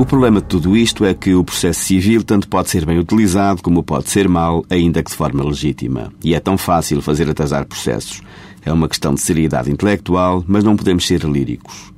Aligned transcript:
O 0.00 0.06
problema 0.06 0.40
de 0.40 0.46
tudo 0.46 0.78
isto 0.78 1.04
é 1.04 1.12
que 1.12 1.34
o 1.34 1.44
processo 1.44 1.80
civil 1.80 2.24
tanto 2.24 2.48
pode 2.48 2.70
ser 2.70 2.86
bem 2.86 2.98
utilizado 2.98 3.62
como 3.62 3.82
pode 3.82 4.08
ser 4.08 4.30
mal, 4.30 4.64
ainda 4.70 5.02
que 5.02 5.10
de 5.10 5.16
forma 5.16 5.44
legítima. 5.44 6.10
E 6.24 6.34
é 6.34 6.40
tão 6.40 6.56
fácil 6.56 7.02
fazer 7.02 7.28
atrasar 7.28 7.66
processos. 7.66 8.22
É 8.64 8.72
uma 8.72 8.88
questão 8.88 9.12
de 9.12 9.20
seriedade 9.20 9.70
intelectual, 9.70 10.42
mas 10.48 10.64
não 10.64 10.74
podemos 10.74 11.06
ser 11.06 11.24
líricos. 11.24 11.92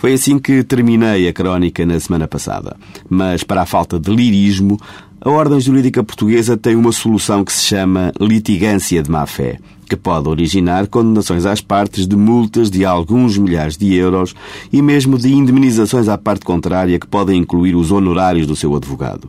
Foi 0.00 0.14
assim 0.14 0.38
que 0.38 0.64
terminei 0.64 1.28
a 1.28 1.32
crónica 1.32 1.84
na 1.84 2.00
semana 2.00 2.26
passada. 2.26 2.74
Mas, 3.06 3.44
para 3.44 3.60
a 3.60 3.66
falta 3.66 4.00
de 4.00 4.10
lirismo, 4.10 4.80
a 5.20 5.28
ordem 5.28 5.60
jurídica 5.60 6.02
portuguesa 6.02 6.56
tem 6.56 6.74
uma 6.74 6.90
solução 6.90 7.44
que 7.44 7.52
se 7.52 7.66
chama 7.66 8.10
litigância 8.18 9.02
de 9.02 9.10
má-fé, 9.10 9.58
que 9.86 9.96
pode 9.96 10.26
originar 10.26 10.86
condenações 10.86 11.44
às 11.44 11.60
partes 11.60 12.06
de 12.06 12.16
multas 12.16 12.70
de 12.70 12.82
alguns 12.82 13.36
milhares 13.36 13.76
de 13.76 13.92
euros 13.94 14.34
e 14.72 14.80
mesmo 14.80 15.18
de 15.18 15.34
indemnizações 15.34 16.08
à 16.08 16.16
parte 16.16 16.46
contrária 16.46 16.98
que 16.98 17.06
podem 17.06 17.38
incluir 17.38 17.76
os 17.76 17.92
honorários 17.92 18.46
do 18.46 18.56
seu 18.56 18.74
advogado. 18.74 19.28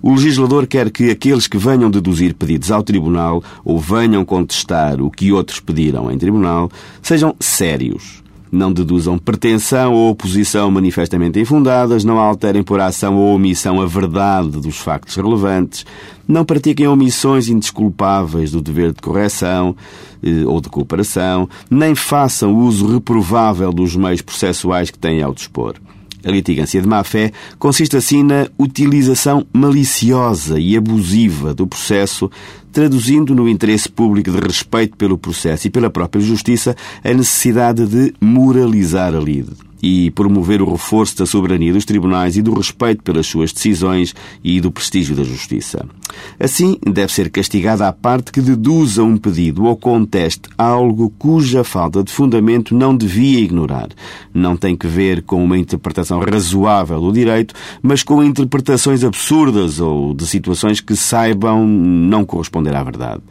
O 0.00 0.14
legislador 0.14 0.66
quer 0.66 0.90
que 0.90 1.10
aqueles 1.10 1.46
que 1.46 1.58
venham 1.58 1.90
deduzir 1.90 2.32
pedidos 2.32 2.70
ao 2.70 2.82
tribunal 2.82 3.44
ou 3.62 3.78
venham 3.78 4.24
contestar 4.24 4.98
o 4.98 5.10
que 5.10 5.30
outros 5.30 5.60
pediram 5.60 6.10
em 6.10 6.16
tribunal 6.16 6.70
sejam 7.02 7.36
sérios 7.38 8.24
não 8.56 8.72
deduzam 8.72 9.18
pretensão 9.18 9.92
ou 9.92 10.10
oposição 10.10 10.70
manifestamente 10.70 11.38
infundadas, 11.38 12.02
não 12.04 12.18
alterem 12.18 12.62
por 12.62 12.80
ação 12.80 13.16
ou 13.16 13.34
omissão 13.34 13.80
a 13.80 13.86
verdade 13.86 14.60
dos 14.60 14.78
factos 14.78 15.14
relevantes, 15.14 15.84
não 16.26 16.44
pratiquem 16.44 16.88
omissões 16.88 17.48
indesculpáveis 17.48 18.50
do 18.50 18.60
dever 18.60 18.92
de 18.92 19.00
correção 19.00 19.76
eh, 20.22 20.44
ou 20.44 20.60
de 20.60 20.68
cooperação, 20.68 21.48
nem 21.70 21.94
façam 21.94 22.54
uso 22.54 22.92
reprovável 22.92 23.72
dos 23.72 23.94
meios 23.94 24.22
processuais 24.22 24.90
que 24.90 24.98
têm 24.98 25.22
ao 25.22 25.32
dispor. 25.32 25.76
A 26.26 26.30
litigância 26.30 26.82
de 26.82 26.88
má-fé 26.88 27.30
consiste 27.56 27.96
assim 27.96 28.24
na 28.24 28.48
utilização 28.58 29.46
maliciosa 29.52 30.58
e 30.58 30.76
abusiva 30.76 31.54
do 31.54 31.68
processo, 31.68 32.28
traduzindo 32.72 33.32
no 33.32 33.48
interesse 33.48 33.88
público 33.88 34.32
de 34.32 34.38
respeito 34.38 34.96
pelo 34.96 35.16
processo 35.16 35.68
e 35.68 35.70
pela 35.70 35.88
própria 35.88 36.20
justiça 36.20 36.74
a 37.04 37.12
necessidade 37.14 37.86
de 37.86 38.12
moralizar 38.20 39.14
a 39.14 39.20
lide 39.20 39.52
e 39.88 40.10
promover 40.10 40.60
o 40.60 40.68
reforço 40.68 41.16
da 41.16 41.24
soberania 41.24 41.72
dos 41.72 41.84
tribunais 41.84 42.36
e 42.36 42.42
do 42.42 42.52
respeito 42.52 43.04
pelas 43.04 43.24
suas 43.24 43.52
decisões 43.52 44.16
e 44.42 44.60
do 44.60 44.72
prestígio 44.72 45.14
da 45.14 45.22
justiça. 45.22 45.86
Assim, 46.40 46.76
deve 46.84 47.12
ser 47.12 47.30
castigada 47.30 47.86
a 47.86 47.92
parte 47.92 48.32
que 48.32 48.40
deduza 48.40 49.04
um 49.04 49.16
pedido 49.16 49.64
ou 49.64 49.76
conteste 49.76 50.48
algo 50.58 51.12
cuja 51.16 51.62
falta 51.62 52.02
de 52.02 52.10
fundamento 52.10 52.74
não 52.74 52.96
devia 52.96 53.38
ignorar. 53.38 53.90
Não 54.34 54.56
tem 54.56 54.74
que 54.74 54.88
ver 54.88 55.22
com 55.22 55.44
uma 55.44 55.56
interpretação 55.56 56.18
razoável 56.18 57.00
do 57.00 57.12
direito, 57.12 57.54
mas 57.80 58.02
com 58.02 58.24
interpretações 58.24 59.04
absurdas 59.04 59.78
ou 59.78 60.12
de 60.12 60.26
situações 60.26 60.80
que 60.80 60.96
saibam 60.96 61.64
não 61.64 62.24
corresponder 62.24 62.74
à 62.74 62.82
verdade. 62.82 63.22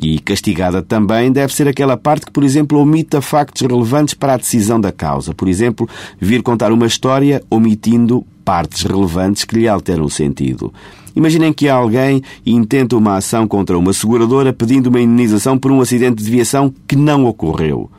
E 0.00 0.20
castigada 0.20 0.80
também 0.80 1.32
deve 1.32 1.52
ser 1.52 1.66
aquela 1.66 1.96
parte 1.96 2.26
que, 2.26 2.32
por 2.32 2.44
exemplo, 2.44 2.78
omita 2.78 3.20
factos 3.20 3.62
relevantes 3.62 4.14
para 4.14 4.34
a 4.34 4.36
decisão 4.36 4.80
da 4.80 4.92
causa. 4.92 5.34
Por 5.34 5.48
exemplo, 5.48 5.88
vir 6.20 6.42
contar 6.42 6.70
uma 6.72 6.86
história 6.86 7.42
omitindo 7.50 8.24
partes 8.44 8.82
relevantes 8.82 9.44
que 9.44 9.56
lhe 9.56 9.68
alteram 9.68 10.04
o 10.04 10.10
sentido. 10.10 10.72
Imaginem 11.16 11.52
que 11.52 11.68
alguém 11.68 12.22
intenta 12.46 12.96
uma 12.96 13.16
ação 13.16 13.46
contra 13.48 13.76
uma 13.76 13.92
seguradora 13.92 14.52
pedindo 14.52 14.86
uma 14.86 15.00
indenização 15.00 15.58
por 15.58 15.72
um 15.72 15.80
acidente 15.80 16.22
de 16.22 16.30
viação 16.30 16.72
que 16.86 16.94
não 16.94 17.26
ocorreu. 17.26 17.90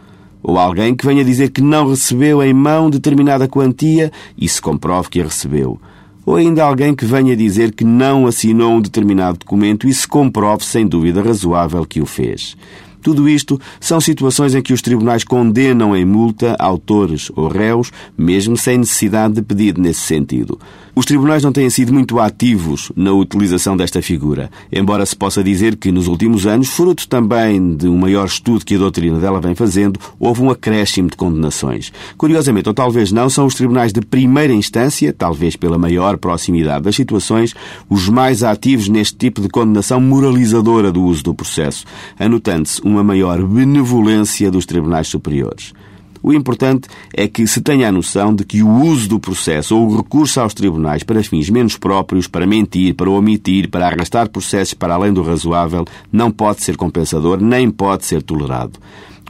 Ou 0.41 0.57
alguém 0.57 0.95
que 0.95 1.05
venha 1.05 1.25
dizer 1.25 1.49
que 1.49 1.61
não 1.61 1.89
recebeu 1.89 2.41
em 2.41 2.53
mão 2.53 2.89
determinada 2.89 3.45
quantia 3.45 4.09
e 4.37 4.47
se 4.47 4.61
comprove 4.61 5.09
que 5.09 5.19
a 5.19 5.25
recebeu 5.25 5.79
ou 6.25 6.35
ainda 6.35 6.63
alguém 6.63 6.93
que 6.93 7.05
venha 7.05 7.35
dizer 7.35 7.73
que 7.73 7.83
não 7.83 8.27
assinou 8.27 8.73
um 8.73 8.81
determinado 8.81 9.39
documento 9.39 9.87
e 9.87 9.93
se 9.93 10.07
comprove 10.07 10.63
sem 10.63 10.85
dúvida 10.85 11.21
razoável 11.21 11.85
que 11.85 12.01
o 12.01 12.05
fez. 12.05 12.55
Tudo 13.01 13.29
isto 13.29 13.59
são 13.79 14.01
situações 14.01 14.55
em 14.55 14.61
que 14.61 14.73
os 14.73 14.81
tribunais 14.81 15.23
condenam 15.23 15.95
em 15.95 16.05
multa 16.05 16.55
autores 16.59 17.31
ou 17.35 17.47
réus, 17.47 17.91
mesmo 18.17 18.57
sem 18.57 18.77
necessidade 18.77 19.35
de 19.35 19.41
pedido 19.41 19.81
nesse 19.81 20.01
sentido. 20.01 20.59
Os 20.99 21.05
tribunais 21.05 21.43
não 21.43 21.53
têm 21.53 21.69
sido 21.69 21.93
muito 21.93 22.19
ativos 22.19 22.91
na 22.93 23.13
utilização 23.13 23.77
desta 23.77 24.01
figura, 24.01 24.51
embora 24.69 25.05
se 25.05 25.15
possa 25.15 25.41
dizer 25.41 25.77
que 25.77 25.93
nos 25.93 26.07
últimos 26.07 26.45
anos, 26.45 26.67
fruto 26.67 27.07
também 27.07 27.73
de 27.73 27.87
um 27.87 27.97
maior 27.97 28.25
estudo 28.25 28.65
que 28.65 28.75
a 28.75 28.79
doutrina 28.79 29.17
dela 29.17 29.39
vem 29.39 29.55
fazendo, 29.55 29.97
houve 30.19 30.41
um 30.41 30.49
acréscimo 30.49 31.09
de 31.09 31.15
condenações. 31.15 31.93
Curiosamente, 32.17 32.67
ou 32.67 32.73
talvez 32.73 33.13
não, 33.13 33.29
são 33.29 33.45
os 33.45 33.55
tribunais 33.55 33.93
de 33.93 34.01
primeira 34.01 34.51
instância, 34.51 35.13
talvez 35.13 35.55
pela 35.55 35.77
maior 35.77 36.17
proximidade 36.17 36.83
das 36.83 36.97
situações, 36.97 37.55
os 37.89 38.09
mais 38.09 38.43
ativos 38.43 38.89
neste 38.89 39.15
tipo 39.15 39.41
de 39.41 39.47
condenação 39.47 40.01
moralizadora 40.01 40.91
do 40.91 41.03
uso 41.03 41.23
do 41.23 41.33
processo, 41.33 41.85
anotando-se 42.19 42.81
uma 42.89 43.03
maior 43.03 43.41
benevolência 43.45 44.49
dos 44.49 44.65
tribunais 44.65 45.07
superiores. 45.07 45.73
O 46.21 46.33
importante 46.33 46.87
é 47.13 47.27
que 47.27 47.47
se 47.47 47.61
tenha 47.61 47.87
a 47.87 47.91
noção 47.91 48.35
de 48.35 48.43
que 48.43 48.61
o 48.61 48.69
uso 48.69 49.07
do 49.07 49.19
processo 49.19 49.77
ou 49.77 49.87
o 49.87 49.97
recurso 49.97 50.39
aos 50.41 50.53
tribunais 50.53 51.03
para 51.03 51.23
fins 51.23 51.49
menos 51.49 51.77
próprios, 51.77 52.27
para 52.27 52.45
mentir, 52.45 52.93
para 52.93 53.09
omitir, 53.09 53.69
para 53.69 53.87
arrastar 53.87 54.29
processos 54.29 54.73
para 54.73 54.93
além 54.93 55.13
do 55.13 55.23
razoável, 55.23 55.85
não 56.11 56.29
pode 56.31 56.61
ser 56.61 56.75
compensador 56.75 57.39
nem 57.41 57.69
pode 57.69 58.05
ser 58.05 58.21
tolerado. 58.21 58.79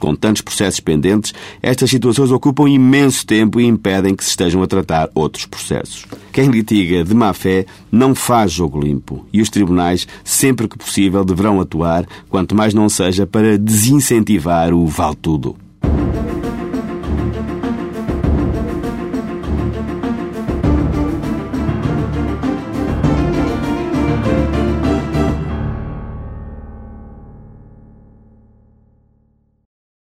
Com 0.00 0.16
tantos 0.16 0.40
processos 0.40 0.80
pendentes, 0.80 1.34
estas 1.62 1.90
situações 1.90 2.32
ocupam 2.32 2.66
imenso 2.68 3.26
tempo 3.26 3.60
e 3.60 3.66
impedem 3.66 4.16
que 4.16 4.24
se 4.24 4.30
estejam 4.30 4.62
a 4.62 4.66
tratar 4.66 5.10
outros 5.14 5.44
processos. 5.44 6.06
Quem 6.32 6.48
litiga 6.48 7.04
de 7.04 7.14
má 7.14 7.34
fé 7.34 7.66
não 7.92 8.14
faz 8.14 8.50
jogo 8.50 8.80
limpo 8.80 9.26
e 9.30 9.42
os 9.42 9.50
tribunais, 9.50 10.08
sempre 10.24 10.66
que 10.66 10.78
possível, 10.78 11.22
deverão 11.22 11.60
atuar, 11.60 12.06
quanto 12.30 12.54
mais 12.54 12.72
não 12.72 12.88
seja 12.88 13.26
para 13.26 13.58
desincentivar 13.58 14.72
o 14.72 14.86
vale 14.86 15.16
tudo. 15.16 15.54